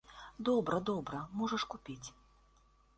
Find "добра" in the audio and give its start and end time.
0.49-0.79, 0.89-1.21